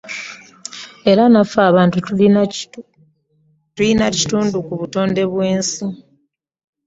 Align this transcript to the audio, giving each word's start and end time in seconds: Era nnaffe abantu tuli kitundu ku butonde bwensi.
Era 1.11 1.23
nnaffe 1.27 1.59
abantu 1.69 1.97
tuli 2.05 2.25
kitundu 4.19 4.57
ku 4.65 4.73
butonde 4.79 5.23
bwensi. 5.31 5.83